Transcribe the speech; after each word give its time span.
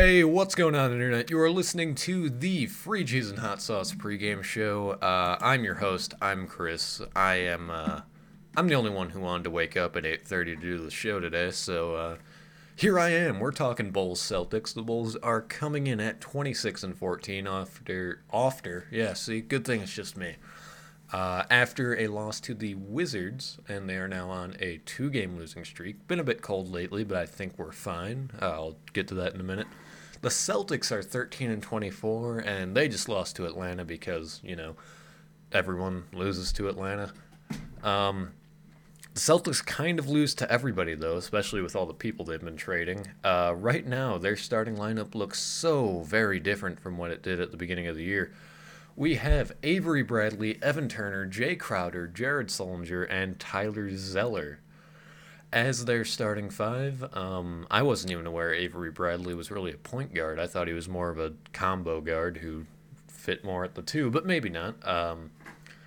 Hey, 0.00 0.22
what's 0.22 0.54
going 0.54 0.76
on, 0.76 0.92
Internet? 0.92 1.28
You 1.28 1.40
are 1.40 1.50
listening 1.50 1.96
to 1.96 2.30
the 2.30 2.66
Free 2.66 3.02
Cheese 3.02 3.30
and 3.30 3.40
Hot 3.40 3.60
Sauce 3.60 3.92
pregame 3.92 4.44
show. 4.44 4.90
Uh, 4.90 5.36
I'm 5.40 5.64
your 5.64 5.74
host. 5.74 6.14
I'm 6.22 6.46
Chris. 6.46 7.02
I 7.16 7.34
am. 7.34 7.68
Uh, 7.68 8.02
I'm 8.56 8.68
the 8.68 8.76
only 8.76 8.90
one 8.90 9.10
who 9.10 9.18
wanted 9.18 9.42
to 9.42 9.50
wake 9.50 9.76
up 9.76 9.96
at 9.96 10.04
8:30 10.04 10.44
to 10.44 10.56
do 10.56 10.78
the 10.78 10.92
show 10.92 11.18
today, 11.18 11.50
so 11.50 11.96
uh, 11.96 12.16
here 12.76 12.96
I 12.96 13.08
am. 13.08 13.40
We're 13.40 13.50
talking 13.50 13.90
Bulls 13.90 14.22
Celtics. 14.22 14.72
The 14.72 14.82
Bulls 14.82 15.16
are 15.16 15.40
coming 15.40 15.88
in 15.88 15.98
at 15.98 16.20
26 16.20 16.84
and 16.84 16.96
14 16.96 17.48
after 17.48 18.22
after. 18.32 18.86
Yeah, 18.92 19.14
see, 19.14 19.40
good 19.40 19.64
thing 19.64 19.80
it's 19.80 19.92
just 19.92 20.16
me. 20.16 20.36
Uh, 21.12 21.42
after 21.50 21.98
a 21.98 22.06
loss 22.06 22.38
to 22.38 22.54
the 22.54 22.74
Wizards, 22.76 23.58
and 23.66 23.88
they 23.88 23.96
are 23.96 24.08
now 24.08 24.30
on 24.30 24.56
a 24.60 24.78
two 24.84 25.10
game 25.10 25.36
losing 25.36 25.64
streak. 25.64 26.06
Been 26.06 26.20
a 26.20 26.24
bit 26.24 26.40
cold 26.40 26.70
lately, 26.70 27.02
but 27.02 27.16
I 27.16 27.26
think 27.26 27.58
we're 27.58 27.72
fine. 27.72 28.30
Uh, 28.40 28.50
I'll 28.50 28.76
get 28.92 29.08
to 29.08 29.14
that 29.14 29.34
in 29.34 29.40
a 29.40 29.44
minute. 29.44 29.66
The 30.20 30.28
Celtics 30.28 30.90
are 30.90 31.02
13 31.02 31.50
and 31.50 31.62
24, 31.62 32.38
and 32.40 32.76
they 32.76 32.88
just 32.88 33.08
lost 33.08 33.36
to 33.36 33.46
Atlanta 33.46 33.84
because, 33.84 34.40
you 34.42 34.56
know, 34.56 34.74
everyone 35.52 36.04
loses 36.12 36.52
to 36.54 36.68
Atlanta. 36.68 37.12
Um, 37.82 38.32
the 39.14 39.20
Celtics 39.20 39.64
kind 39.64 39.98
of 39.98 40.08
lose 40.08 40.34
to 40.36 40.50
everybody, 40.50 40.94
though, 40.94 41.16
especially 41.16 41.62
with 41.62 41.76
all 41.76 41.86
the 41.86 41.94
people 41.94 42.24
they've 42.24 42.40
been 42.40 42.56
trading. 42.56 43.06
Uh, 43.22 43.54
right 43.56 43.86
now, 43.86 44.18
their 44.18 44.36
starting 44.36 44.76
lineup 44.76 45.14
looks 45.14 45.40
so 45.40 46.00
very 46.00 46.40
different 46.40 46.80
from 46.80 46.98
what 46.98 47.10
it 47.10 47.22
did 47.22 47.40
at 47.40 47.50
the 47.50 47.56
beginning 47.56 47.86
of 47.86 47.96
the 47.96 48.04
year 48.04 48.32
we 48.98 49.14
have 49.14 49.52
Avery 49.62 50.02
Bradley, 50.02 50.58
Evan 50.60 50.88
Turner, 50.88 51.24
Jae 51.24 51.56
Crowder, 51.56 52.08
Jared 52.08 52.48
Sullinger, 52.48 53.06
and 53.08 53.38
Tyler 53.38 53.94
Zeller 53.94 54.58
as 55.52 55.84
their 55.84 56.04
starting 56.04 56.50
five. 56.50 57.04
Um, 57.16 57.66
I 57.70 57.82
wasn't 57.82 58.12
even 58.12 58.26
aware 58.26 58.52
Avery 58.52 58.90
Bradley 58.90 59.34
was 59.34 59.50
really 59.50 59.72
a 59.72 59.78
point 59.78 60.14
guard. 60.14 60.38
I 60.38 60.46
thought 60.46 60.68
he 60.68 60.74
was 60.74 60.88
more 60.88 61.10
of 61.10 61.18
a 61.18 61.32
combo 61.52 62.00
guard 62.00 62.38
who 62.38 62.66
fit 63.06 63.44
more 63.44 63.64
at 63.64 63.74
the 63.74 63.82
two, 63.82 64.10
but 64.10 64.26
maybe 64.26 64.48
not. 64.48 64.86
Um, 64.86 65.30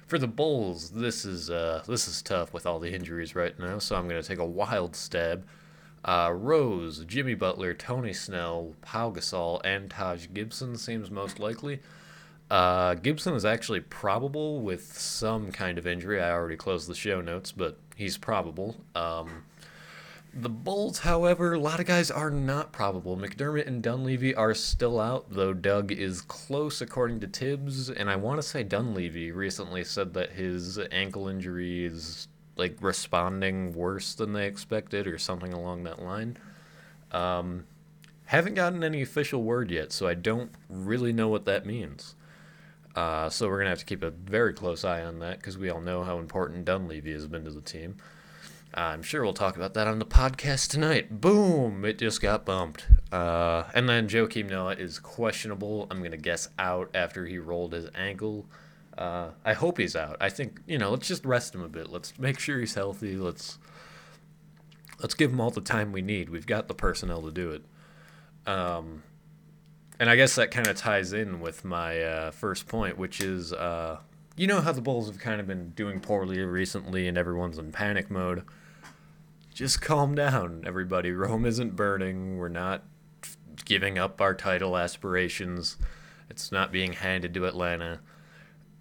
for 0.07 0.17
the 0.17 0.27
Bulls, 0.27 0.89
this 0.89 1.23
is 1.23 1.49
uh, 1.49 1.83
this 1.87 2.07
is 2.07 2.21
tough 2.21 2.53
with 2.53 2.65
all 2.65 2.79
the 2.79 2.93
injuries 2.93 3.35
right 3.35 3.57
now, 3.57 3.79
so 3.79 3.95
I'm 3.95 4.07
going 4.09 4.21
to 4.21 4.27
take 4.27 4.39
a 4.39 4.45
wild 4.45 4.95
stab. 4.95 5.45
Uh, 6.03 6.33
Rose, 6.35 7.05
Jimmy 7.05 7.35
Butler, 7.35 7.73
Tony 7.73 8.11
Snell, 8.11 8.73
Pau 8.81 9.11
Gasol, 9.11 9.61
and 9.63 9.89
Taj 9.89 10.27
Gibson 10.33 10.75
seems 10.75 11.11
most 11.11 11.39
likely. 11.39 11.79
Uh, 12.49 12.95
Gibson 12.95 13.35
is 13.35 13.45
actually 13.45 13.79
probable 13.79 14.59
with 14.59 14.97
some 14.97 15.51
kind 15.51 15.77
of 15.77 15.87
injury. 15.87 16.19
I 16.19 16.31
already 16.31 16.57
closed 16.57 16.89
the 16.89 16.95
show 16.95 17.21
notes, 17.21 17.51
but 17.53 17.77
he's 17.95 18.17
probable. 18.17 18.75
Um, 18.95 19.43
the 20.33 20.49
Bulls, 20.49 20.99
however, 20.99 21.53
a 21.53 21.59
lot 21.59 21.79
of 21.79 21.85
guys 21.85 22.09
are 22.09 22.29
not 22.29 22.71
probable. 22.71 23.17
McDermott 23.17 23.67
and 23.67 23.83
Dunleavy 23.83 24.33
are 24.33 24.53
still 24.53 24.99
out, 24.99 25.25
though 25.29 25.53
Doug 25.53 25.91
is 25.91 26.21
close 26.21 26.81
according 26.81 27.19
to 27.19 27.27
Thibs. 27.27 27.89
And 27.89 28.09
I 28.09 28.15
want 28.15 28.37
to 28.37 28.47
say 28.47 28.63
Dunleavy 28.63 29.31
recently 29.31 29.83
said 29.83 30.13
that 30.13 30.31
his 30.31 30.79
ankle 30.91 31.27
injury 31.27 31.85
is 31.85 32.29
like 32.55 32.77
responding 32.79 33.73
worse 33.73 34.13
than 34.13 34.33
they 34.33 34.47
expected, 34.47 35.05
or 35.07 35.17
something 35.17 35.51
along 35.51 35.83
that 35.83 36.01
line. 36.01 36.37
Um, 37.11 37.65
haven't 38.25 38.53
gotten 38.53 38.83
any 38.83 39.01
official 39.01 39.43
word 39.43 39.69
yet, 39.69 39.91
so 39.91 40.07
I 40.07 40.13
don't 40.13 40.51
really 40.69 41.11
know 41.11 41.27
what 41.27 41.45
that 41.45 41.65
means. 41.65 42.15
Uh, 42.95 43.29
so 43.29 43.47
we're 43.47 43.63
to 43.63 43.69
have 43.69 43.79
to 43.79 43.85
keep 43.85 44.03
a 44.03 44.11
very 44.11 44.53
close 44.53 44.85
eye 44.85 45.01
on 45.01 45.19
that 45.19 45.39
because 45.39 45.57
we 45.57 45.69
all 45.69 45.81
know 45.81 46.03
how 46.03 46.19
important 46.19 46.65
Dunleavy 46.65 47.11
has 47.11 47.27
been 47.27 47.43
to 47.43 47.51
the 47.51 47.61
team. 47.61 47.97
I'm 48.73 49.03
sure 49.03 49.23
we'll 49.23 49.33
talk 49.33 49.57
about 49.57 49.73
that 49.73 49.87
on 49.87 49.99
the 49.99 50.05
podcast 50.05 50.69
tonight. 50.69 51.19
Boom! 51.19 51.83
It 51.83 51.97
just 51.97 52.21
got 52.21 52.45
bumped. 52.45 52.87
Uh, 53.11 53.63
and 53.73 53.89
then 53.89 54.07
Joakim 54.07 54.49
Noah 54.49 54.75
is 54.75 54.97
questionable. 54.97 55.87
I'm 55.91 55.99
going 55.99 56.11
to 56.11 56.17
guess 56.17 56.47
out 56.57 56.89
after 56.93 57.25
he 57.25 57.37
rolled 57.37 57.73
his 57.73 57.87
ankle. 57.93 58.45
Uh, 58.97 59.31
I 59.43 59.53
hope 59.53 59.77
he's 59.77 59.95
out. 59.95 60.15
I 60.21 60.29
think, 60.29 60.61
you 60.67 60.77
know, 60.77 60.89
let's 60.91 61.07
just 61.07 61.25
rest 61.25 61.53
him 61.53 61.61
a 61.61 61.67
bit. 61.67 61.89
Let's 61.89 62.17
make 62.17 62.39
sure 62.39 62.59
he's 62.59 62.75
healthy. 62.75 63.17
Let's 63.17 63.57
let's 65.01 65.15
give 65.15 65.31
him 65.31 65.41
all 65.41 65.49
the 65.49 65.61
time 65.61 65.91
we 65.91 66.01
need. 66.01 66.29
We've 66.29 66.47
got 66.47 66.69
the 66.69 66.73
personnel 66.73 67.21
to 67.23 67.31
do 67.31 67.51
it. 67.51 67.63
Um, 68.49 69.03
and 69.99 70.09
I 70.09 70.15
guess 70.15 70.35
that 70.35 70.49
kind 70.49 70.67
of 70.67 70.77
ties 70.77 71.11
in 71.11 71.41
with 71.41 71.65
my 71.65 72.01
uh, 72.01 72.31
first 72.31 72.67
point, 72.67 72.97
which 72.97 73.19
is 73.19 73.51
uh, 73.51 73.97
you 74.37 74.47
know 74.47 74.61
how 74.61 74.71
the 74.71 74.81
Bulls 74.81 75.07
have 75.07 75.19
kind 75.19 75.41
of 75.41 75.47
been 75.47 75.71
doing 75.71 75.99
poorly 75.99 76.39
recently 76.39 77.07
and 77.07 77.17
everyone's 77.17 77.57
in 77.57 77.71
panic 77.71 78.09
mode. 78.09 78.43
Just 79.61 79.79
calm 79.79 80.15
down, 80.15 80.63
everybody. 80.65 81.11
Rome 81.11 81.45
isn't 81.45 81.75
burning. 81.75 82.39
We're 82.39 82.49
not 82.49 82.83
giving 83.63 83.99
up 83.99 84.19
our 84.19 84.33
title 84.33 84.75
aspirations. 84.75 85.77
It's 86.31 86.51
not 86.51 86.71
being 86.71 86.93
handed 86.93 87.35
to 87.35 87.45
Atlanta. 87.45 87.99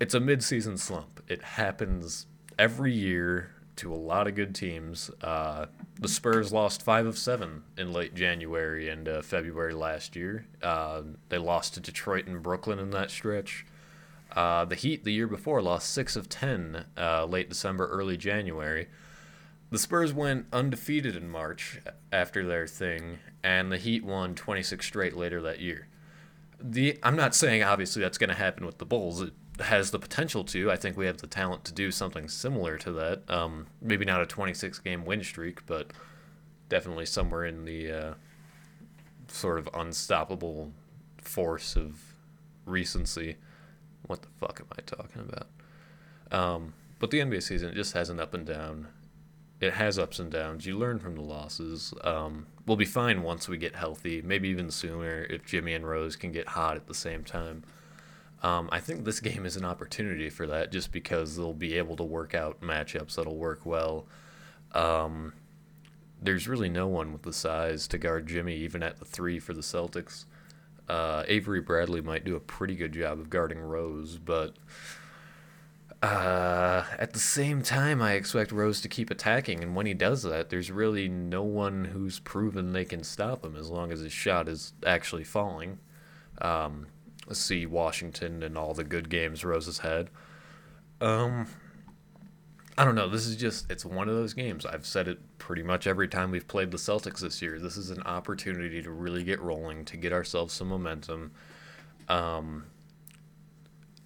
It's 0.01 0.15
a 0.15 0.21
midseason 0.21 0.79
slump. 0.79 1.23
It 1.29 1.43
happens 1.43 2.25
every 2.59 2.95
year 2.95 3.51
to 3.77 3.93
a 3.93 3.95
lot 3.95 4.27
of 4.27 4.35
good 4.35 4.55
teams. 4.55 5.11
Uh, 5.21 5.67
the 6.01 6.09
Spurs 6.09 6.51
lost 6.51 6.81
five 6.81 7.05
of 7.05 7.19
seven 7.19 7.65
in 7.77 7.93
late 7.93 8.15
January 8.15 8.89
and 8.89 9.07
uh, 9.07 9.21
February 9.21 9.75
last 9.75 10.17
year. 10.17 10.47
Uh, 10.63 11.03
they 11.29 11.37
lost 11.37 11.75
to 11.75 11.81
Detroit 11.81 12.27
and 12.27 12.43
Brooklyn 12.43 12.79
in 12.79 12.89
that 12.93 13.11
stretch. 13.11 13.67
Uh, 14.33 14.65
the 14.65 14.77
Heat 14.77 15.05
the 15.05 15.13
year 15.13 15.27
before 15.27 15.61
lost 15.61 15.93
six 15.93 16.17
of 16.17 16.31
ten 16.31 16.87
uh, 16.97 17.27
late 17.27 17.51
December, 17.51 17.87
early 17.87 18.17
January. 18.17 18.89
The 19.71 19.79
Spurs 19.79 20.13
went 20.13 20.47
undefeated 20.53 21.15
in 21.15 21.31
March 21.31 21.81
after 22.11 22.45
their 22.45 22.67
thing, 22.67 23.19
and 23.43 23.71
the 23.71 23.79
Heat 23.79 24.05
won 24.05 24.35
26 24.35 24.85
straight 24.85 25.17
later 25.17 25.41
that 25.43 25.61
year. 25.61 25.87
The 26.61 26.99
I'm 27.03 27.17
not 27.17 27.35
saying 27.35 27.63
obviously 27.63 28.03
that's 28.03 28.19
going 28.19 28.29
to 28.29 28.37
happen 28.37 28.67
with 28.67 28.79
the 28.79 28.85
Bulls. 28.85 29.23
It 29.23 29.33
has 29.61 29.93
the 29.93 29.99
potential 29.99 30.45
to. 30.45 30.71
I 30.71 30.77
think 30.77 30.97
we 30.97 31.07
have 31.07 31.19
the 31.19 31.27
talent 31.27 31.65
to 31.67 31.73
do 31.73 31.91
something 31.91 32.29
similar 32.29 32.77
to 32.79 32.93
that. 32.93 33.31
Um, 33.31 33.69
maybe 33.81 34.05
not 34.05 34.21
a 34.21 34.27
26 34.27 34.81
game 34.81 35.05
win 35.05 35.23
streak, 35.23 35.65
but 35.67 35.93
definitely 36.69 37.07
somewhere 37.07 37.45
in 37.45 37.65
the 37.65 37.93
uh, 37.93 38.15
sort 39.29 39.59
of 39.59 39.69
unstoppable 39.73 40.73
force 41.19 41.77
of 41.77 42.15
recency. 42.67 43.37
What 44.07 44.23
the 44.23 44.29
fuck 44.41 44.61
am 44.61 44.67
I 44.77 44.83
talking 44.83 45.23
about? 45.23 45.47
Um, 46.33 46.75
but 46.99 47.11
the 47.11 47.21
NBA 47.21 47.43
season 47.43 47.73
just 47.75 47.93
has 47.95 48.11
an 48.11 48.19
up 48.19 48.35
and 48.35 48.45
down. 48.45 48.89
It 49.61 49.75
has 49.75 49.99
ups 49.99 50.19
and 50.19 50.31
downs. 50.31 50.65
You 50.65 50.79
learn 50.79 50.99
from 50.99 51.17
the 51.17 51.21
losses. 51.21 51.93
Um, 52.03 52.47
we'll 52.67 52.79
be 52.79 52.87
fine 52.87 53.23
once 53.23 53.47
we 53.47 53.59
get 53.59 53.75
healthy, 53.75 54.23
maybe 54.23 54.49
even 54.49 54.71
sooner 54.71 55.25
if 55.25 55.45
Jimmy 55.45 55.75
and 55.75 55.87
Rose 55.87 56.17
can 56.17 56.33
get 56.33 56.49
hot 56.49 56.77
at 56.77 56.87
the 56.87 56.95
same 56.95 57.25
time. 57.25 57.63
Um, 58.43 58.71
I 58.73 58.81
think 58.81 59.05
this 59.05 59.21
game 59.21 59.45
is 59.45 59.57
an 59.57 59.67
opportunity 59.67 60.31
for 60.31 60.47
that 60.47 60.73
just 60.73 60.93
because 60.93 61.37
they'll 61.37 61.53
be 61.53 61.77
able 61.77 61.97
to 61.97 62.03
work 62.03 62.35
out 62.35 62.63
matchups 62.63 63.17
that'll 63.17 63.37
work 63.37 63.67
well. 63.67 64.07
Um, 64.73 65.35
there's 66.23 66.49
really 66.49 66.69
no 66.69 66.87
one 66.87 67.13
with 67.13 67.23
the 67.23 67.33
size 67.33 67.87
to 67.89 67.99
guard 67.99 68.27
Jimmy, 68.27 68.57
even 68.57 68.83
at 68.83 68.99
the 68.99 69.05
three 69.05 69.39
for 69.39 69.53
the 69.53 69.61
Celtics. 69.61 70.25
Uh, 70.89 71.23
Avery 71.29 71.61
Bradley 71.61 72.01
might 72.01 72.25
do 72.25 72.35
a 72.35 72.41
pretty 72.41 72.75
good 72.75 72.93
job 72.93 73.19
of 73.21 73.31
guarding 73.31 73.61
Rose, 73.61 74.17
but 74.17 74.57
uh, 76.03 76.85
at 76.99 77.13
the 77.13 77.19
same 77.19 77.63
time, 77.63 78.01
I 78.01 78.15
expect 78.15 78.53
Rose 78.53 78.81
to 78.81 78.89
keep 78.89 79.11
attacking, 79.11 79.63
and 79.63 79.77
when 79.77 79.87
he 79.87 79.95
does 79.95 80.23
that, 80.23 80.49
there's 80.49 80.71
really 80.71 81.09
no 81.09 81.43
one 81.43 81.87
who's 81.87 82.19
proven 82.19 82.73
they 82.73 82.85
can 82.85 83.05
stop 83.05 83.45
him 83.45 83.55
as 83.55 83.69
long 83.69 83.93
as 83.93 84.01
his 84.01 84.13
shot 84.13 84.49
is 84.49 84.73
actually 84.87 85.25
falling. 85.25 85.79
Um, 86.41 86.87
see 87.33 87.67
Washington 87.67 88.43
and 88.43 88.57
all 88.57 88.75
the 88.75 88.85
good 88.85 89.11
games 89.11 89.45
Rose 89.45 89.67
has 89.67 89.79
had. 89.79 90.11
Um, 91.01 91.47
I 92.79 92.85
don't 92.85 92.95
know. 92.95 93.09
This 93.09 93.27
is 93.27 93.37
just, 93.37 93.71
it's 93.71 93.85
one 93.85 94.09
of 94.09 94.15
those 94.15 94.33
games. 94.33 94.65
I've 94.65 94.87
said 94.87 95.07
it 95.07 95.19
pretty 95.39 95.63
much 95.63 95.87
every 95.87 96.09
time 96.09 96.31
we've 96.31 96.49
played 96.49 96.71
the 96.71 96.79
Celtics 96.79 97.21
this 97.21 97.43
year. 97.43 97.59
This 97.59 97.77
is 97.77 97.91
an 97.91 98.03
opportunity 98.05 98.83
to 98.83 98.91
really 98.91 99.23
get 99.23 99.41
rolling, 99.41 99.85
to 99.87 99.97
get 99.97 100.13
ourselves 100.13 100.55
some 100.55 100.69
momentum. 100.69 101.33
Um, 102.09 102.65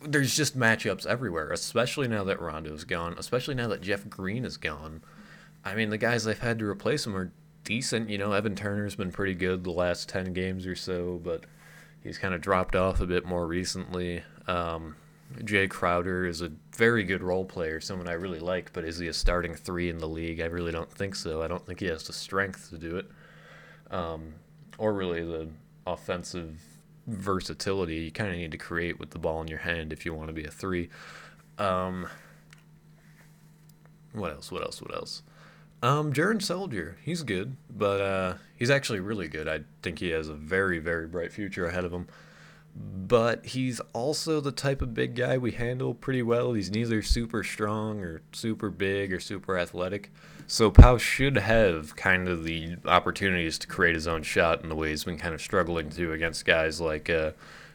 there's 0.06 0.36
just 0.36 0.58
matchups 0.58 1.06
everywhere, 1.06 1.50
especially 1.50 2.08
now 2.08 2.24
that 2.24 2.40
Rondo's 2.40 2.84
gone, 2.84 3.14
especially 3.18 3.54
now 3.54 3.68
that 3.68 3.80
Jeff 3.80 4.08
Green 4.08 4.44
is 4.44 4.56
gone. 4.56 5.02
I 5.64 5.74
mean, 5.74 5.90
the 5.90 5.98
guys 5.98 6.24
they've 6.24 6.38
had 6.38 6.58
to 6.58 6.66
replace 6.66 7.06
him 7.06 7.16
are 7.16 7.32
decent. 7.64 8.10
You 8.10 8.18
know, 8.18 8.32
Evan 8.32 8.54
Turner's 8.54 8.94
been 8.94 9.12
pretty 9.12 9.34
good 9.34 9.64
the 9.64 9.70
last 9.70 10.08
10 10.08 10.32
games 10.32 10.66
or 10.66 10.76
so, 10.76 11.20
but 11.22 11.44
He's 12.04 12.18
kind 12.18 12.34
of 12.34 12.42
dropped 12.42 12.76
off 12.76 13.00
a 13.00 13.06
bit 13.06 13.24
more 13.24 13.46
recently. 13.46 14.22
Um, 14.46 14.94
Jae 15.38 15.70
Crowder 15.70 16.26
is 16.26 16.42
a 16.42 16.52
very 16.76 17.02
good 17.02 17.22
role 17.22 17.46
player, 17.46 17.80
someone 17.80 18.08
I 18.08 18.12
really 18.12 18.40
like, 18.40 18.74
but 18.74 18.84
is 18.84 18.98
he 18.98 19.08
a 19.08 19.12
starting 19.14 19.54
three 19.54 19.88
in 19.88 19.96
the 19.96 20.06
league? 20.06 20.38
I 20.38 20.44
really 20.44 20.70
don't 20.70 20.92
think 20.92 21.14
so. 21.14 21.42
I 21.42 21.48
don't 21.48 21.64
think 21.64 21.80
he 21.80 21.86
has 21.86 22.06
the 22.06 22.12
strength 22.12 22.68
to 22.68 22.76
do 22.76 22.98
it, 22.98 23.06
um, 23.90 24.34
or 24.76 24.92
really 24.92 25.22
the 25.22 25.48
offensive 25.86 26.60
versatility 27.06 27.96
you 27.96 28.10
kind 28.10 28.30
of 28.30 28.36
need 28.36 28.50
to 28.52 28.58
create 28.58 28.98
with 28.98 29.10
the 29.10 29.18
ball 29.18 29.40
in 29.42 29.48
your 29.48 29.58
hand 29.58 29.92
if 29.92 30.06
you 30.06 30.14
want 30.14 30.28
to 30.28 30.32
be 30.32 30.44
a 30.44 30.50
three. 30.50 30.88
Um, 31.58 32.08
what 34.12 34.32
else? 34.32 34.50
What 34.50 34.62
else? 34.62 34.80
What 34.80 34.94
else? 34.94 35.22
Um, 35.82 36.12
Jared 36.14 36.38
Sullinger, 36.38 36.94
he's 37.02 37.22
good, 37.22 37.56
but 37.68 38.00
uh, 38.00 38.34
he's 38.56 38.70
actually 38.70 39.00
really 39.00 39.28
good. 39.28 39.46
I 39.46 39.60
think 39.82 39.98
he 39.98 40.10
has 40.10 40.28
a 40.28 40.34
very, 40.34 40.78
very 40.78 41.06
bright 41.06 41.30
future 41.30 41.66
ahead 41.66 41.84
of 41.84 41.92
him. 41.92 42.08
But 42.76 43.46
he's 43.46 43.80
also 43.92 44.40
the 44.40 44.50
type 44.50 44.82
of 44.82 44.94
big 44.94 45.14
guy 45.14 45.38
we 45.38 45.52
handle 45.52 45.94
pretty 45.94 46.22
well. 46.22 46.54
He's 46.54 46.70
neither 46.70 47.02
super 47.02 47.44
strong 47.44 48.00
or 48.00 48.22
super 48.32 48.70
big 48.70 49.12
or 49.12 49.20
super 49.20 49.56
athletic. 49.56 50.10
So 50.46 50.70
Pau 50.70 50.98
should 50.98 51.36
have 51.36 51.94
kind 51.96 52.28
of 52.28 52.44
the 52.44 52.76
opportunities 52.84 53.58
to 53.58 53.66
create 53.66 53.94
his 53.94 54.06
own 54.08 54.22
shot 54.22 54.62
in 54.62 54.68
the 54.68 54.74
way 54.74 54.90
he's 54.90 55.04
been 55.04 55.18
kind 55.18 55.34
of 55.34 55.40
struggling 55.40 55.90
to 55.90 56.12
against 56.12 56.44
guys 56.44 56.80
like 56.80 57.08
uh, 57.08 57.32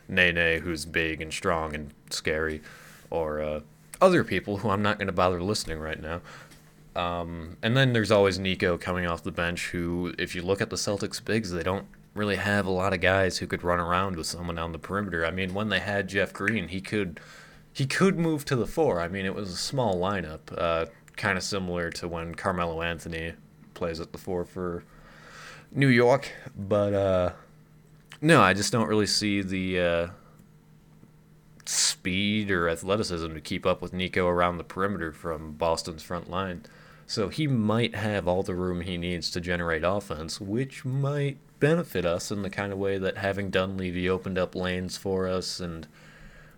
Nene, 0.07 0.61
who's 0.61 0.85
big 0.85 1.21
and 1.21 1.31
strong 1.31 1.73
and 1.73 1.93
scary, 2.09 2.61
or 3.09 3.41
uh, 3.41 3.59
other 4.01 4.23
people 4.23 4.57
who 4.57 4.69
I'm 4.69 4.81
not 4.81 4.97
going 4.97 5.07
to 5.07 5.13
bother 5.13 5.41
listening 5.41 5.79
right 5.79 6.01
now. 6.01 6.21
Um, 6.95 7.57
and 7.63 7.77
then 7.77 7.93
there's 7.93 8.11
always 8.11 8.37
Nico 8.37 8.77
coming 8.77 9.05
off 9.05 9.23
the 9.23 9.31
bench, 9.31 9.69
who, 9.69 10.13
if 10.17 10.35
you 10.35 10.41
look 10.41 10.59
at 10.59 10.69
the 10.69 10.75
Celtics 10.75 11.23
bigs, 11.23 11.51
they 11.51 11.63
don't 11.63 11.85
really 12.19 12.35
have 12.35 12.65
a 12.65 12.71
lot 12.71 12.93
of 12.93 12.99
guys 12.99 13.37
who 13.37 13.47
could 13.47 13.63
run 13.63 13.79
around 13.79 14.17
with 14.17 14.27
someone 14.27 14.59
on 14.59 14.73
the 14.73 14.77
perimeter. 14.77 15.25
I 15.25 15.31
mean, 15.31 15.53
when 15.53 15.69
they 15.69 15.79
had 15.79 16.09
Jeff 16.09 16.33
Green, 16.33 16.67
he 16.67 16.81
could 16.81 17.19
he 17.73 17.85
could 17.85 18.19
move 18.19 18.45
to 18.45 18.55
the 18.55 18.67
four. 18.67 18.99
I 18.99 19.07
mean, 19.07 19.25
it 19.25 19.33
was 19.33 19.49
a 19.51 19.57
small 19.57 19.95
lineup. 19.95 20.39
Uh, 20.55 20.87
kind 21.15 21.37
of 21.37 21.43
similar 21.43 21.89
to 21.91 22.07
when 22.07 22.35
Carmelo 22.35 22.81
Anthony 22.81 23.33
plays 23.73 23.99
at 23.99 24.11
the 24.11 24.17
four 24.17 24.43
for 24.45 24.83
New 25.71 25.87
York. 25.87 26.31
But 26.55 26.93
uh, 26.93 27.31
no, 28.21 28.41
I 28.41 28.53
just 28.53 28.71
don't 28.71 28.87
really 28.87 29.07
see 29.07 29.41
the 29.41 29.79
uh, 29.79 30.07
speed 31.65 32.51
or 32.51 32.67
athleticism 32.67 33.33
to 33.33 33.41
keep 33.41 33.65
up 33.65 33.81
with 33.81 33.93
Nico 33.93 34.27
around 34.27 34.57
the 34.57 34.63
perimeter 34.63 35.11
from 35.11 35.53
Boston's 35.53 36.03
front 36.03 36.29
line. 36.29 36.65
So 37.07 37.29
he 37.29 37.47
might 37.47 37.95
have 37.95 38.27
all 38.27 38.43
the 38.43 38.55
room 38.55 38.81
he 38.81 38.97
needs 38.97 39.31
to 39.31 39.41
generate 39.41 39.83
offense, 39.83 40.39
which 40.39 40.85
might 40.85 41.37
benefit 41.59 42.05
us 42.05 42.31
in 42.31 42.41
the 42.41 42.49
kind 42.49 42.71
of 42.71 42.79
way 42.79 42.97
that 42.97 43.17
having 43.17 43.49
Dunleavy 43.49 44.09
opened 44.09 44.37
up 44.37 44.55
lanes 44.55 44.97
for 44.97 45.27
us 45.27 45.59
and 45.59 45.87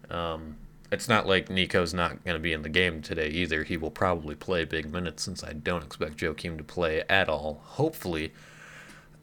um, 0.09 0.57
it's 0.92 1.07
not 1.07 1.25
like 1.25 1.50
Nico's 1.50 1.94
not 1.94 2.24
going 2.25 2.36
to 2.36 2.39
be 2.39 2.51
in 2.51 2.63
the 2.63 2.69
game 2.69 3.01
today 3.01 3.30
either. 3.30 3.63
He 3.63 3.77
will 3.77 3.92
probably 3.92 4.36
play 4.36 4.65
big 4.65 4.92
minutes 4.92 5.24
since 5.24 5.44
I 5.44 5.53
don't 5.53 5.83
expect 5.83 6.18
Joakim 6.18 6.57
to 6.57 6.63
play 6.63 7.03
at 7.09 7.30
all. 7.30 7.62
Hopefully, 7.63 8.33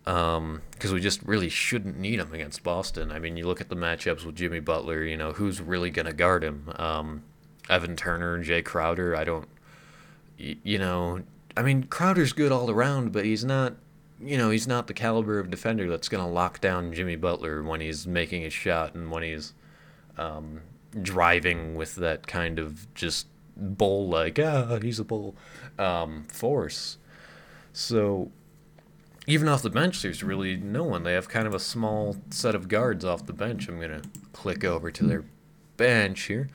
because 0.05 0.39
um, 0.39 0.63
we 0.95 1.01
just 1.01 1.23
really 1.23 1.51
shouldn't 1.51 1.99
need 1.99 2.19
him 2.19 2.33
against 2.33 2.63
Boston. 2.63 3.13
I 3.13 3.19
mean, 3.19 3.37
you 3.37 3.47
look 3.47 3.61
at 3.61 3.69
the 3.69 3.77
matchups 3.77 4.25
with 4.25 4.37
Jimmy 4.37 4.61
Butler. 4.61 5.05
You 5.05 5.19
know 5.19 5.33
who's 5.33 5.61
really 5.61 5.91
going 5.91 6.07
to 6.07 6.15
guard 6.15 6.43
him? 6.43 6.73
Um, 6.77 7.23
Evan 7.69 7.97
Turner 7.97 8.35
and 8.35 8.45
Jae 8.45 8.65
Crowder. 8.65 9.15
I 9.15 9.25
don't. 9.25 9.49
You 10.39 10.79
know, 10.79 11.21
I 11.57 11.63
mean, 11.63 11.83
Crowder's 11.83 12.33
good 12.33 12.53
all 12.53 12.71
around, 12.71 13.13
but 13.13 13.27
he's 13.27 13.45
not. 13.45 13.75
You 14.21 14.37
know, 14.37 14.51
he's 14.51 14.67
not 14.67 14.87
the 14.89 14.95
caliber 14.95 15.39
of 15.39 15.51
defender 15.51 15.89
that's 15.89 16.09
going 16.09 16.25
to 16.25 16.31
lock 16.31 16.61
down 16.61 16.93
Jimmy 16.93 17.17
Butler 17.17 17.63
when 17.63 17.81
he's 17.81 18.07
making 18.07 18.45
a 18.45 18.51
shot 18.51 18.95
and 18.95 19.11
when 19.11 19.23
he's 19.23 19.53
um, 20.17 20.63
driving 21.01 21.77
with 21.77 21.95
that 21.97 22.27
kind 22.27 22.59
of 22.59 22.93
just 22.95 23.27
bull 23.61 24.09
like 24.09 24.39
ah 24.39 24.79
he's 24.81 24.99
a 24.99 25.05
bull 25.05 25.37
um, 25.79 26.27
force. 26.29 26.99
So 27.73 28.31
even 29.27 29.49
off 29.49 29.63
the 29.63 29.71
bench, 29.71 30.03
there's 30.03 30.23
really 30.23 30.57
no 30.57 30.85
one. 30.85 31.03
They 31.03 31.13
have 31.13 31.29
kind 31.29 31.47
of 31.47 31.55
a 31.55 31.61
small 31.61 32.17
set 32.31 32.55
of 32.55 32.69
guards 32.69 33.05
off 33.05 33.27
the 33.27 33.33
bench. 33.33 33.69
I'm 33.69 33.81
gonna 33.81 34.03
click 34.33 34.65
over 34.65 34.91
to 34.91 35.05
their 35.05 35.25
bench 35.77 36.23
here. 36.23 36.49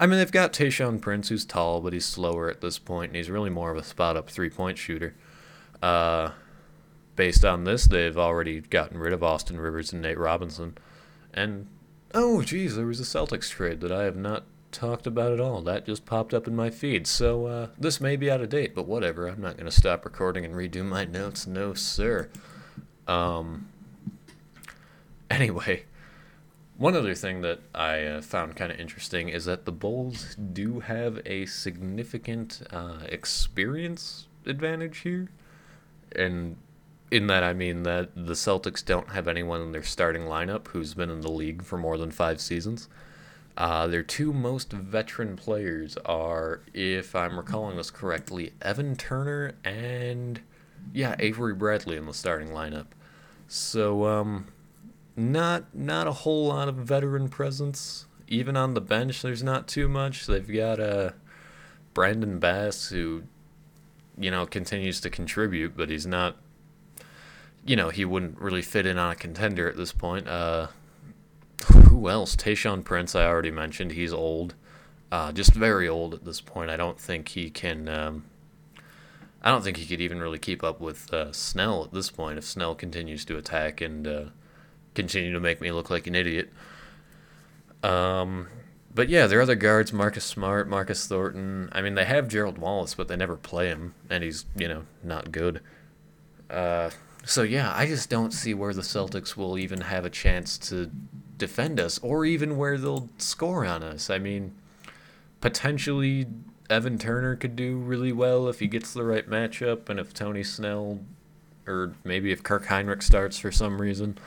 I 0.00 0.06
mean, 0.06 0.18
they've 0.18 0.32
got 0.32 0.52
Tayshaun 0.52 1.00
Prince, 1.00 1.28
who's 1.28 1.44
tall, 1.44 1.80
but 1.80 1.92
he's 1.92 2.04
slower 2.04 2.50
at 2.50 2.60
this 2.60 2.78
point, 2.78 3.10
and 3.10 3.16
he's 3.16 3.30
really 3.30 3.50
more 3.50 3.70
of 3.70 3.76
a 3.76 3.84
spot 3.84 4.16
up 4.16 4.28
three 4.28 4.50
point 4.50 4.78
shooter. 4.78 5.14
Uh, 5.82 6.30
based 7.16 7.44
on 7.44 7.64
this, 7.64 7.86
they've 7.86 8.18
already 8.18 8.60
gotten 8.60 8.98
rid 8.98 9.12
of 9.12 9.22
Austin 9.22 9.58
Rivers 9.58 9.92
and 9.92 10.02
Nate 10.02 10.18
Robinson, 10.18 10.76
and 11.32 11.66
Oh, 12.16 12.42
geez, 12.42 12.76
there 12.76 12.86
was 12.86 13.00
a 13.00 13.02
Celtics 13.02 13.50
trade 13.50 13.80
that 13.80 13.90
I 13.90 14.04
have 14.04 14.16
not 14.16 14.44
talked 14.70 15.06
about 15.06 15.32
at 15.32 15.40
all. 15.40 15.60
That 15.62 15.84
just 15.84 16.06
popped 16.06 16.32
up 16.32 16.46
in 16.46 16.54
my 16.54 16.70
feed. 16.70 17.08
So 17.08 17.46
uh, 17.46 17.68
this 17.76 18.00
may 18.00 18.14
be 18.14 18.30
out 18.30 18.40
of 18.40 18.50
date, 18.50 18.72
but 18.72 18.86
whatever. 18.86 19.26
I'm 19.26 19.40
not 19.40 19.56
going 19.56 19.66
to 19.66 19.76
stop 19.76 20.04
recording 20.04 20.44
and 20.44 20.54
redo 20.54 20.84
my 20.84 21.04
notes. 21.04 21.46
No, 21.46 21.74
sir. 21.74 22.30
Um. 23.08 23.68
Anyway, 25.28 25.84
one 26.76 26.94
other 26.94 27.14
thing 27.14 27.40
that 27.40 27.58
I 27.74 28.04
uh, 28.04 28.22
found 28.22 28.54
kind 28.54 28.70
of 28.70 28.78
interesting 28.78 29.28
is 29.28 29.46
that 29.46 29.64
the 29.64 29.72
Bulls 29.72 30.36
do 30.36 30.80
have 30.80 31.20
a 31.26 31.46
significant 31.46 32.62
uh, 32.70 32.98
experience 33.08 34.28
advantage 34.46 34.98
here. 34.98 35.30
And 36.14 36.56
in 37.10 37.26
that 37.28 37.44
I 37.44 37.52
mean 37.52 37.82
that 37.84 38.10
the 38.14 38.32
Celtics 38.34 38.84
don't 38.84 39.10
have 39.10 39.28
anyone 39.28 39.60
in 39.60 39.72
their 39.72 39.82
starting 39.82 40.22
lineup 40.22 40.68
who's 40.68 40.94
been 40.94 41.10
in 41.10 41.20
the 41.20 41.30
league 41.30 41.62
for 41.62 41.76
more 41.76 41.98
than 41.98 42.10
five 42.10 42.40
seasons. 42.40 42.88
Uh, 43.56 43.86
their 43.86 44.02
two 44.02 44.32
most 44.32 44.72
veteran 44.72 45.36
players 45.36 45.96
are, 46.04 46.62
if 46.72 47.14
I'm 47.14 47.36
recalling 47.36 47.76
this 47.76 47.90
correctly, 47.90 48.52
Evan 48.60 48.96
Turner 48.96 49.52
and 49.64 50.40
yeah, 50.92 51.14
Avery 51.18 51.54
Bradley 51.54 51.96
in 51.96 52.06
the 52.06 52.14
starting 52.14 52.48
lineup. 52.48 52.86
So 53.46 54.06
um, 54.06 54.48
not 55.16 55.74
not 55.74 56.06
a 56.06 56.12
whole 56.12 56.48
lot 56.48 56.68
of 56.68 56.76
veteran 56.76 57.28
presence. 57.28 58.06
Even 58.26 58.56
on 58.56 58.74
the 58.74 58.80
bench, 58.80 59.22
there's 59.22 59.42
not 59.42 59.68
too 59.68 59.88
much. 59.88 60.26
They've 60.26 60.52
got 60.52 60.80
uh, 60.80 61.10
Brandon 61.92 62.38
Bass 62.38 62.88
who, 62.88 63.24
you 64.18 64.30
know, 64.30 64.46
continues 64.46 65.00
to 65.02 65.10
contribute, 65.10 65.76
but 65.76 65.90
he's 65.90 66.06
not 66.06 66.36
you 67.64 67.76
know, 67.76 67.90
he 67.90 68.04
wouldn't 68.04 68.40
really 68.40 68.62
fit 68.62 68.86
in 68.86 68.98
on 68.98 69.12
a 69.12 69.14
contender 69.14 69.68
at 69.68 69.76
this 69.76 69.92
point. 69.92 70.28
Uh, 70.28 70.68
who 71.72 72.08
else? 72.08 72.36
Tayshaun 72.36 72.84
Prince, 72.84 73.14
I 73.14 73.26
already 73.26 73.50
mentioned. 73.50 73.92
He's 73.92 74.12
old, 74.12 74.54
uh, 75.10 75.32
just 75.32 75.54
very 75.54 75.88
old 75.88 76.12
at 76.14 76.24
this 76.24 76.40
point. 76.40 76.70
I 76.70 76.76
don't 76.76 77.00
think 77.00 77.28
he 77.28 77.50
can. 77.50 77.88
Um, 77.88 78.24
I 79.42 79.50
don't 79.50 79.62
think 79.62 79.76
he 79.76 79.86
could 79.86 80.00
even 80.00 80.20
really 80.20 80.38
keep 80.38 80.64
up 80.64 80.80
with 80.80 81.12
uh, 81.12 81.32
Snell 81.32 81.84
at 81.84 81.92
this 81.92 82.10
point 82.10 82.38
if 82.38 82.44
Snell 82.44 82.74
continues 82.74 83.24
to 83.26 83.36
attack 83.36 83.80
and 83.80 84.06
uh, 84.06 84.24
continue 84.94 85.32
to 85.32 85.40
make 85.40 85.60
me 85.60 85.70
look 85.70 85.90
like 85.90 86.06
an 86.06 86.14
idiot. 86.14 86.50
Um, 87.82 88.48
but 88.94 89.08
yeah, 89.08 89.26
their 89.26 89.42
other 89.42 89.54
guards, 89.54 89.92
Marcus 89.92 90.24
Smart, 90.24 90.68
Marcus 90.68 91.06
Thornton. 91.06 91.68
I 91.72 91.82
mean, 91.82 91.94
they 91.94 92.04
have 92.04 92.28
Gerald 92.28 92.58
Wallace, 92.58 92.94
but 92.94 93.08
they 93.08 93.16
never 93.16 93.36
play 93.36 93.68
him, 93.68 93.94
and 94.08 94.24
he's 94.24 94.46
you 94.56 94.68
know 94.68 94.84
not 95.02 95.32
good. 95.32 95.60
Uh, 96.48 96.90
so 97.24 97.42
yeah, 97.42 97.72
I 97.74 97.86
just 97.86 98.10
don't 98.10 98.32
see 98.32 98.54
where 98.54 98.74
the 98.74 98.82
Celtics 98.82 99.36
will 99.36 99.58
even 99.58 99.82
have 99.82 100.04
a 100.04 100.10
chance 100.10 100.58
to 100.58 100.90
defend 101.38 101.80
us 101.80 101.98
or 101.98 102.24
even 102.24 102.56
where 102.56 102.78
they'll 102.78 103.08
score 103.18 103.64
on 103.64 103.82
us. 103.82 104.10
I 104.10 104.18
mean, 104.18 104.54
potentially 105.40 106.26
Evan 106.70 106.98
Turner 106.98 107.36
could 107.36 107.56
do 107.56 107.76
really 107.76 108.12
well 108.12 108.48
if 108.48 108.60
he 108.60 108.66
gets 108.66 108.92
the 108.92 109.04
right 109.04 109.28
matchup 109.28 109.88
and 109.88 109.98
if 109.98 110.14
Tony 110.14 110.42
Snell 110.42 111.00
or 111.66 111.94
maybe 112.04 112.30
if 112.30 112.42
Kirk 112.42 112.66
Hinrich 112.66 113.02
starts 113.02 113.38
for 113.38 113.50
some 113.50 113.80
reason, 113.80 114.18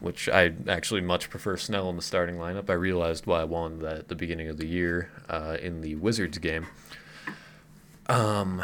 which 0.00 0.28
I 0.28 0.52
actually 0.68 1.00
much 1.00 1.30
prefer 1.30 1.56
Snell 1.56 1.88
in 1.90 1.96
the 1.96 2.02
starting 2.02 2.36
lineup. 2.36 2.70
I 2.70 2.74
realized 2.74 3.26
why 3.26 3.40
I 3.40 3.44
wanted 3.44 3.80
that 3.80 3.96
at 3.98 4.08
the 4.08 4.14
beginning 4.14 4.48
of 4.48 4.56
the 4.56 4.66
year 4.66 5.10
uh, 5.28 5.58
in 5.60 5.80
the 5.80 5.94
Wizards 5.96 6.38
game. 6.38 6.66
Um, 8.08 8.62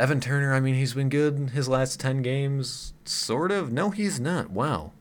Evan 0.00 0.18
Turner, 0.18 0.54
I 0.54 0.60
mean, 0.60 0.76
he's 0.76 0.94
been 0.94 1.10
good 1.10 1.36
in 1.36 1.48
his 1.48 1.68
last 1.68 2.00
10 2.00 2.22
games. 2.22 2.94
Sort 3.04 3.52
of. 3.52 3.70
No, 3.70 3.90
he's 3.90 4.18
not. 4.18 4.48
Wow. 4.48 4.92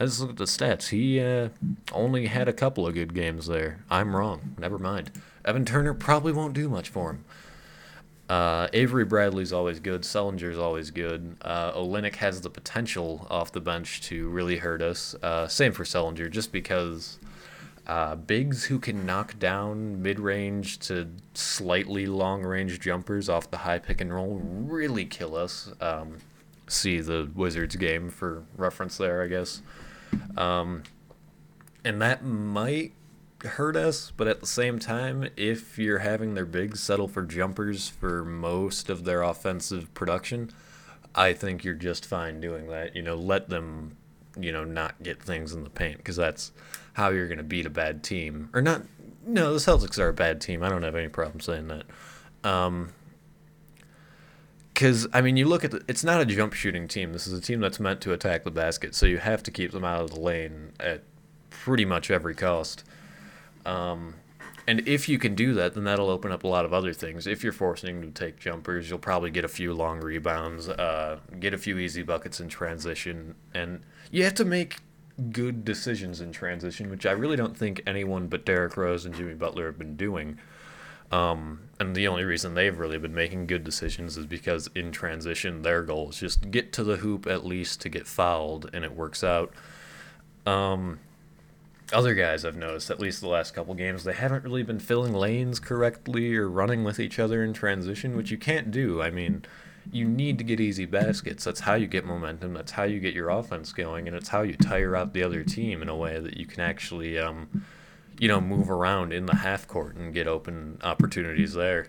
I 0.00 0.04
just 0.04 0.18
looked 0.18 0.32
at 0.32 0.36
the 0.38 0.44
stats. 0.46 0.88
He 0.88 1.20
uh, 1.20 1.50
only 1.92 2.26
had 2.26 2.48
a 2.48 2.52
couple 2.52 2.88
of 2.88 2.94
good 2.94 3.14
games 3.14 3.46
there. 3.46 3.84
I'm 3.88 4.16
wrong. 4.16 4.56
Never 4.58 4.80
mind. 4.80 5.12
Evan 5.44 5.64
Turner 5.64 5.94
probably 5.94 6.32
won't 6.32 6.54
do 6.54 6.68
much 6.68 6.88
for 6.88 7.10
him. 7.10 7.24
Uh, 8.28 8.66
Avery 8.72 9.04
Bradley's 9.04 9.52
always 9.52 9.78
good. 9.78 10.02
Sullinger's 10.02 10.58
always 10.58 10.90
good. 10.90 11.36
Uh, 11.42 11.70
Olynyk 11.74 12.16
has 12.16 12.40
the 12.40 12.50
potential 12.50 13.28
off 13.30 13.52
the 13.52 13.60
bench 13.60 14.00
to 14.02 14.28
really 14.28 14.56
hurt 14.56 14.82
us. 14.82 15.14
Uh, 15.22 15.46
same 15.46 15.70
for 15.70 15.84
Sullinger, 15.84 16.28
just 16.28 16.50
because 16.50 17.20
uh, 17.90 18.14
bigs 18.14 18.66
who 18.66 18.78
can 18.78 19.04
knock 19.04 19.36
down 19.40 20.00
mid 20.00 20.20
range 20.20 20.78
to 20.78 21.08
slightly 21.34 22.06
long 22.06 22.44
range 22.44 22.78
jumpers 22.78 23.28
off 23.28 23.50
the 23.50 23.56
high 23.56 23.80
pick 23.80 24.00
and 24.00 24.14
roll 24.14 24.38
really 24.38 25.04
kill 25.04 25.34
us. 25.34 25.72
Um, 25.80 26.18
see 26.68 27.00
the 27.00 27.28
Wizards 27.34 27.74
game 27.74 28.08
for 28.08 28.44
reference 28.56 28.96
there, 28.96 29.24
I 29.24 29.26
guess. 29.26 29.60
Um, 30.36 30.84
and 31.84 32.00
that 32.00 32.24
might 32.24 32.92
hurt 33.42 33.74
us, 33.74 34.12
but 34.16 34.28
at 34.28 34.38
the 34.38 34.46
same 34.46 34.78
time, 34.78 35.28
if 35.36 35.76
you're 35.76 35.98
having 35.98 36.34
their 36.34 36.46
bigs 36.46 36.78
settle 36.78 37.08
for 37.08 37.24
jumpers 37.24 37.88
for 37.88 38.24
most 38.24 38.88
of 38.88 39.02
their 39.02 39.22
offensive 39.22 39.92
production, 39.94 40.52
I 41.12 41.32
think 41.32 41.64
you're 41.64 41.74
just 41.74 42.06
fine 42.06 42.40
doing 42.40 42.68
that. 42.68 42.94
You 42.94 43.02
know, 43.02 43.16
let 43.16 43.48
them, 43.48 43.96
you 44.38 44.52
know, 44.52 44.62
not 44.62 45.02
get 45.02 45.20
things 45.20 45.52
in 45.52 45.64
the 45.64 45.70
paint 45.70 45.96
because 45.96 46.14
that's 46.14 46.52
how 47.00 47.10
you're 47.10 47.28
going 47.28 47.38
to 47.38 47.44
beat 47.44 47.64
a 47.64 47.70
bad 47.70 48.02
team. 48.02 48.50
Or 48.52 48.60
not. 48.60 48.82
No, 49.26 49.54
the 49.54 49.58
Celtics 49.58 49.98
are 49.98 50.08
a 50.08 50.12
bad 50.12 50.40
team. 50.40 50.62
I 50.62 50.68
don't 50.68 50.82
have 50.82 50.94
any 50.94 51.08
problem 51.08 51.40
saying 51.40 51.68
that. 51.68 51.84
Um, 52.44 52.92
because 54.74 55.06
I 55.12 55.20
mean, 55.20 55.36
you 55.36 55.46
look 55.46 55.64
at 55.64 55.70
the, 55.72 55.82
it's 55.88 56.04
not 56.04 56.20
a 56.20 56.24
jump 56.24 56.52
shooting 56.52 56.88
team. 56.88 57.12
This 57.12 57.26
is 57.26 57.32
a 57.32 57.40
team 57.40 57.60
that's 57.60 57.80
meant 57.80 58.00
to 58.02 58.12
attack 58.12 58.44
the 58.44 58.50
basket, 58.50 58.94
so 58.94 59.06
you 59.06 59.18
have 59.18 59.42
to 59.42 59.50
keep 59.50 59.72
them 59.72 59.84
out 59.84 60.02
of 60.02 60.10
the 60.10 60.20
lane 60.20 60.72
at 60.78 61.02
pretty 61.50 61.84
much 61.84 62.10
every 62.10 62.34
cost. 62.34 62.84
Um, 63.66 64.14
and 64.66 64.86
if 64.86 65.08
you 65.08 65.18
can 65.18 65.34
do 65.34 65.52
that, 65.54 65.74
then 65.74 65.84
that'll 65.84 66.08
open 66.08 66.32
up 66.32 66.44
a 66.44 66.48
lot 66.48 66.64
of 66.64 66.72
other 66.72 66.92
things. 66.92 67.26
If 67.26 67.42
you're 67.42 67.52
forcing 67.52 68.00
them 68.00 68.12
to 68.12 68.24
take 68.24 68.38
jumpers, 68.38 68.88
you'll 68.88 68.98
probably 68.98 69.30
get 69.30 69.44
a 69.44 69.48
few 69.48 69.74
long 69.74 70.00
rebounds, 70.00 70.68
uh, 70.68 71.18
get 71.38 71.52
a 71.52 71.58
few 71.58 71.78
easy 71.78 72.02
buckets 72.02 72.40
in 72.40 72.48
transition, 72.48 73.34
and 73.52 73.82
you 74.10 74.24
have 74.24 74.34
to 74.34 74.44
make 74.44 74.76
good 75.30 75.64
decisions 75.64 76.20
in 76.20 76.32
transition, 76.32 76.90
which 76.90 77.06
I 77.06 77.12
really 77.12 77.36
don't 77.36 77.56
think 77.56 77.82
anyone 77.86 78.28
but 78.28 78.44
Derrick 78.44 78.76
Rose 78.76 79.04
and 79.04 79.14
Jimmy 79.14 79.34
Butler 79.34 79.66
have 79.66 79.78
been 79.78 79.96
doing. 79.96 80.38
Um, 81.12 81.62
and 81.80 81.94
the 81.96 82.06
only 82.06 82.24
reason 82.24 82.54
they've 82.54 82.78
really 82.78 82.98
been 82.98 83.14
making 83.14 83.46
good 83.46 83.64
decisions 83.64 84.16
is 84.16 84.26
because 84.26 84.70
in 84.74 84.92
transition, 84.92 85.62
their 85.62 85.82
goal 85.82 86.10
is 86.10 86.20
just 86.20 86.50
get 86.50 86.72
to 86.74 86.84
the 86.84 86.96
hoop 86.96 87.26
at 87.26 87.44
least 87.44 87.80
to 87.82 87.88
get 87.88 88.06
fouled, 88.06 88.70
and 88.72 88.84
it 88.84 88.94
works 88.94 89.24
out. 89.24 89.52
Um, 90.46 91.00
other 91.92 92.14
guys 92.14 92.44
I've 92.44 92.56
noticed, 92.56 92.90
at 92.90 93.00
least 93.00 93.20
the 93.20 93.28
last 93.28 93.54
couple 93.54 93.74
games, 93.74 94.04
they 94.04 94.12
haven't 94.12 94.44
really 94.44 94.62
been 94.62 94.78
filling 94.78 95.12
lanes 95.12 95.58
correctly 95.58 96.36
or 96.36 96.48
running 96.48 96.84
with 96.84 97.00
each 97.00 97.18
other 97.18 97.42
in 97.42 97.52
transition, 97.52 98.16
which 98.16 98.30
you 98.30 98.38
can't 98.38 98.70
do. 98.70 99.02
I 99.02 99.10
mean, 99.10 99.44
you 99.92 100.06
need 100.06 100.38
to 100.38 100.44
get 100.44 100.60
easy 100.60 100.86
baskets. 100.86 101.44
That's 101.44 101.60
how 101.60 101.74
you 101.74 101.86
get 101.86 102.04
momentum. 102.04 102.54
That's 102.54 102.72
how 102.72 102.84
you 102.84 103.00
get 103.00 103.14
your 103.14 103.30
offense 103.30 103.72
going, 103.72 104.06
and 104.06 104.16
it's 104.16 104.28
how 104.28 104.42
you 104.42 104.54
tire 104.54 104.96
out 104.96 105.12
the 105.12 105.22
other 105.22 105.42
team 105.42 105.82
in 105.82 105.88
a 105.88 105.96
way 105.96 106.20
that 106.20 106.36
you 106.36 106.46
can 106.46 106.60
actually, 106.60 107.18
um, 107.18 107.64
you 108.18 108.28
know, 108.28 108.40
move 108.40 108.70
around 108.70 109.12
in 109.12 109.26
the 109.26 109.36
half 109.36 109.66
court 109.66 109.96
and 109.96 110.14
get 110.14 110.28
open 110.28 110.78
opportunities 110.82 111.54
there. 111.54 111.88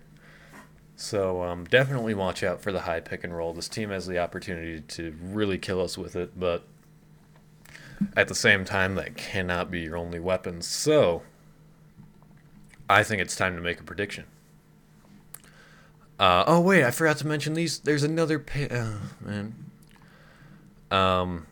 So 0.95 1.43
um, 1.43 1.65
definitely 1.65 2.13
watch 2.13 2.43
out 2.43 2.61
for 2.61 2.71
the 2.71 2.81
high 2.81 2.99
pick 2.99 3.23
and 3.23 3.35
roll. 3.35 3.53
This 3.53 3.67
team 3.67 3.89
has 3.89 4.05
the 4.05 4.19
opportunity 4.19 4.81
to 4.81 5.15
really 5.21 5.57
kill 5.57 5.81
us 5.81 5.97
with 5.97 6.15
it, 6.15 6.39
but 6.39 6.63
at 8.15 8.27
the 8.27 8.35
same 8.35 8.65
time, 8.65 8.95
that 8.95 9.15
cannot 9.15 9.71
be 9.71 9.81
your 9.81 9.97
only 9.97 10.19
weapon. 10.19 10.61
So, 10.61 11.23
I 12.89 13.03
think 13.03 13.21
it's 13.21 13.35
time 13.35 13.55
to 13.55 13.61
make 13.61 13.79
a 13.79 13.83
prediction. 13.83 14.25
Uh, 16.21 16.43
oh 16.45 16.61
wait, 16.61 16.83
I 16.83 16.91
forgot 16.91 17.17
to 17.17 17.27
mention 17.27 17.55
these. 17.55 17.79
There's 17.79 18.03
another 18.03 18.37
pa- 18.37 18.67
oh, 18.69 19.01
man. 19.21 19.55
Um. 20.91 21.47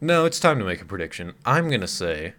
No, 0.00 0.24
it's 0.24 0.40
time 0.40 0.58
to 0.58 0.64
make 0.64 0.80
a 0.80 0.86
prediction. 0.86 1.34
I'm 1.44 1.68
gonna 1.68 1.86
say 1.86 2.32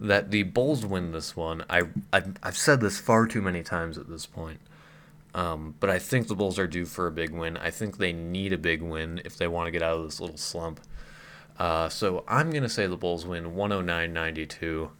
that 0.00 0.30
the 0.30 0.44
Bulls 0.44 0.86
win 0.86 1.12
this 1.12 1.36
one. 1.36 1.62
I, 1.68 1.82
I 2.10 2.22
I've 2.42 2.56
said 2.56 2.80
this 2.80 2.98
far 2.98 3.26
too 3.26 3.42
many 3.42 3.62
times 3.62 3.98
at 3.98 4.08
this 4.08 4.24
point. 4.24 4.60
Um, 5.34 5.74
but 5.78 5.90
I 5.90 5.98
think 5.98 6.28
the 6.28 6.34
Bulls 6.34 6.58
are 6.58 6.66
due 6.66 6.86
for 6.86 7.06
a 7.06 7.12
big 7.12 7.30
win. 7.30 7.58
I 7.58 7.70
think 7.70 7.98
they 7.98 8.14
need 8.14 8.54
a 8.54 8.58
big 8.58 8.80
win 8.80 9.20
if 9.26 9.36
they 9.36 9.46
want 9.46 9.66
to 9.66 9.70
get 9.70 9.82
out 9.82 9.98
of 9.98 10.04
this 10.04 10.22
little 10.22 10.38
slump. 10.38 10.80
Uh, 11.58 11.90
so 11.90 12.24
I'm 12.26 12.50
to 12.50 12.68
say 12.70 12.86
the 12.86 12.96
Bulls 12.96 13.26
win 13.26 13.54
109 13.54 14.10
92 14.10 14.90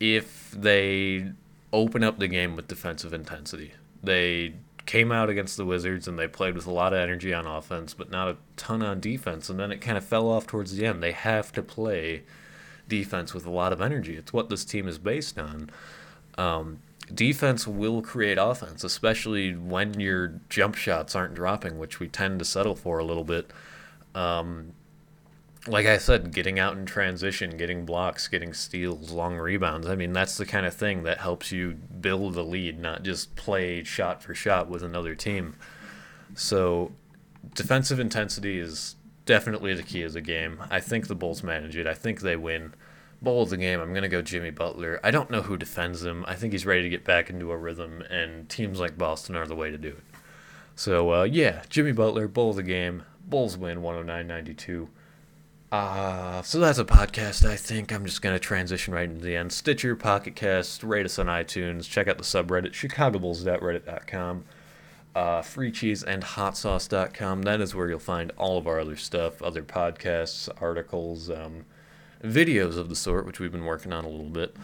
if 0.00 0.50
they 0.50 1.34
open 1.74 2.04
up 2.04 2.18
the 2.18 2.28
game 2.28 2.54
with 2.54 2.68
defensive 2.68 3.12
intensity. 3.12 3.74
They 4.02 4.54
came 4.86 5.10
out 5.10 5.28
against 5.28 5.56
the 5.56 5.64
Wizards 5.64 6.06
and 6.06 6.16
they 6.16 6.28
played 6.28 6.54
with 6.54 6.66
a 6.66 6.70
lot 6.70 6.92
of 6.92 7.00
energy 7.00 7.34
on 7.34 7.46
offense, 7.46 7.94
but 7.94 8.10
not 8.10 8.28
a 8.28 8.36
ton 8.56 8.80
on 8.80 9.00
defense. 9.00 9.50
And 9.50 9.58
then 9.58 9.72
it 9.72 9.80
kind 9.80 9.98
of 9.98 10.04
fell 10.04 10.28
off 10.28 10.46
towards 10.46 10.76
the 10.76 10.86
end. 10.86 11.02
They 11.02 11.12
have 11.12 11.50
to 11.52 11.62
play 11.62 12.22
defense 12.88 13.34
with 13.34 13.44
a 13.44 13.50
lot 13.50 13.72
of 13.72 13.80
energy. 13.80 14.14
It's 14.14 14.32
what 14.32 14.48
this 14.50 14.64
team 14.64 14.86
is 14.86 14.98
based 14.98 15.36
on. 15.36 15.70
Um, 16.38 16.78
defense 17.12 17.66
will 17.66 18.02
create 18.02 18.38
offense, 18.38 18.84
especially 18.84 19.54
when 19.54 19.98
your 19.98 20.40
jump 20.48 20.76
shots 20.76 21.16
aren't 21.16 21.34
dropping, 21.34 21.78
which 21.78 21.98
we 21.98 22.06
tend 22.06 22.38
to 22.38 22.44
settle 22.44 22.76
for 22.76 22.98
a 22.98 23.04
little 23.04 23.24
bit. 23.24 23.50
Um, 24.14 24.74
like 25.66 25.86
I 25.86 25.96
said, 25.96 26.32
getting 26.32 26.58
out 26.58 26.76
in 26.76 26.84
transition, 26.84 27.56
getting 27.56 27.86
blocks, 27.86 28.28
getting 28.28 28.52
steals, 28.52 29.10
long 29.10 29.36
rebounds. 29.36 29.86
I 29.86 29.94
mean, 29.94 30.12
that's 30.12 30.36
the 30.36 30.44
kind 30.44 30.66
of 30.66 30.74
thing 30.74 31.04
that 31.04 31.18
helps 31.18 31.52
you 31.52 31.72
build 31.72 32.36
a 32.36 32.42
lead, 32.42 32.78
not 32.78 33.02
just 33.02 33.34
play 33.34 33.82
shot 33.82 34.22
for 34.22 34.34
shot 34.34 34.68
with 34.68 34.82
another 34.82 35.14
team. 35.14 35.56
So, 36.34 36.92
defensive 37.54 37.98
intensity 37.98 38.58
is 38.58 38.96
definitely 39.24 39.72
the 39.74 39.82
key 39.82 40.02
of 40.02 40.12
the 40.12 40.20
game. 40.20 40.62
I 40.70 40.80
think 40.80 41.06
the 41.06 41.14
Bulls 41.14 41.42
manage 41.42 41.76
it. 41.76 41.86
I 41.86 41.94
think 41.94 42.20
they 42.20 42.36
win. 42.36 42.74
Bowl 43.22 43.42
of 43.42 43.50
the 43.50 43.56
game, 43.56 43.80
I'm 43.80 43.90
going 43.90 44.02
to 44.02 44.08
go 44.08 44.20
Jimmy 44.20 44.50
Butler. 44.50 45.00
I 45.02 45.10
don't 45.10 45.30
know 45.30 45.42
who 45.42 45.56
defends 45.56 46.04
him. 46.04 46.26
I 46.28 46.34
think 46.34 46.52
he's 46.52 46.66
ready 46.66 46.82
to 46.82 46.90
get 46.90 47.04
back 47.04 47.30
into 47.30 47.50
a 47.50 47.56
rhythm, 47.56 48.02
and 48.10 48.50
teams 48.50 48.80
like 48.80 48.98
Boston 48.98 49.34
are 49.34 49.46
the 49.46 49.56
way 49.56 49.70
to 49.70 49.78
do 49.78 49.88
it. 49.88 50.04
So, 50.76 51.14
uh, 51.14 51.22
yeah, 51.22 51.62
Jimmy 51.70 51.92
Butler, 51.92 52.28
bowl 52.28 52.50
of 52.50 52.56
the 52.56 52.62
game. 52.62 53.04
Bulls 53.26 53.56
win 53.56 53.80
109 53.80 54.26
92. 54.26 54.90
Uh, 55.74 56.40
so 56.42 56.60
that's 56.60 56.78
a 56.78 56.84
podcast, 56.84 57.44
I 57.44 57.56
think. 57.56 57.92
I'm 57.92 58.04
just 58.04 58.22
going 58.22 58.32
to 58.32 58.38
transition 58.38 58.94
right 58.94 59.10
into 59.10 59.24
the 59.24 59.34
end. 59.34 59.52
Stitcher, 59.52 59.96
Pocket 59.96 60.36
Cast, 60.36 60.84
rate 60.84 61.04
us 61.04 61.18
on 61.18 61.26
iTunes, 61.26 61.90
check 61.90 62.06
out 62.06 62.16
the 62.16 62.22
subreddit, 62.22 62.70
chicagobulls.reddit.com, 62.70 64.44
uh, 65.16 65.42
freecheese 65.42 66.04
and 66.04 66.22
hotsauce.com. 66.22 67.42
That 67.42 67.60
is 67.60 67.74
where 67.74 67.88
you'll 67.88 67.98
find 67.98 68.30
all 68.38 68.56
of 68.56 68.68
our 68.68 68.78
other 68.78 68.94
stuff, 68.94 69.42
other 69.42 69.64
podcasts, 69.64 70.48
articles, 70.62 71.28
um, 71.28 71.64
videos 72.22 72.78
of 72.78 72.88
the 72.88 72.94
sort, 72.94 73.26
which 73.26 73.40
we've 73.40 73.50
been 73.50 73.64
working 73.64 73.92
on 73.92 74.04
a 74.04 74.08
little 74.08 74.30
bit. 74.30 74.54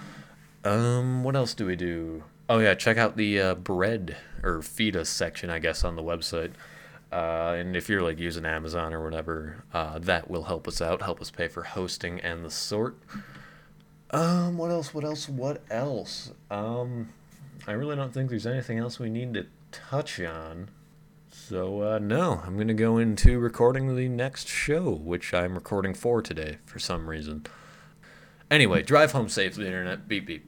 Um, 0.64 1.25
what 1.25 1.35
else 1.35 1.55
do 1.55 1.67
we 1.67 1.75
do? 1.75 2.23
Oh 2.49 2.61
yeah, 2.61 2.75
check 2.75 2.99
out 2.99 3.17
the 3.17 3.40
uh, 3.40 3.55
bread 3.57 4.17
or 4.45 4.62
feed 4.62 4.95
us 4.95 5.09
section, 5.09 5.50
I 5.50 5.59
guess, 5.59 5.83
on 5.83 5.97
the 5.97 6.05
website. 6.05 6.52
Uh, 7.12 7.57
and 7.59 7.76
if 7.76 7.88
you're 7.88 8.02
like 8.02 8.19
using 8.19 8.45
Amazon 8.45 8.95
or 8.95 9.02
whatever, 9.02 9.64
uh, 9.75 9.99
that 9.99 10.31
will 10.31 10.45
help 10.45 10.69
us 10.69 10.81
out, 10.81 11.02
help 11.02 11.21
us 11.21 11.31
pay 11.31 11.49
for 11.49 11.62
hosting 11.62 12.21
and 12.21 12.45
the 12.45 12.50
sort. 12.50 12.97
Um, 14.11 14.57
what 14.57 14.71
else? 14.71 14.95
What 14.95 15.05
else? 15.05 15.29
What 15.29 15.62
else? 15.71 16.33
Um, 16.50 17.09
I 17.67 17.73
really 17.73 17.97
don't 17.97 18.12
think 18.12 18.31
there's 18.31 18.47
anything 18.47 18.79
else 18.79 18.99
we 18.99 19.11
need 19.11 19.35
to 19.35 19.47
touch 19.73 20.21
on. 20.21 20.71
So, 21.31 21.83
uh, 21.83 21.99
no, 21.99 22.43
I'm 22.45 22.57
to 22.69 22.75
go 22.75 22.99
into 22.99 23.38
recording 23.38 23.97
the 23.97 24.09
next 24.09 24.49
show, 24.49 24.90
which 24.90 25.33
I'm 25.35 25.55
recording 25.55 25.95
for 25.95 26.23
today 26.23 26.59
for 26.64 26.79
some 26.79 27.09
reason. 27.09 27.47
Anyway, 28.50 28.83
drive 28.83 29.12
home 29.12 29.29
safely, 29.29 29.67
internet. 29.67 30.09
Beep, 30.09 30.26
beep. 30.26 30.45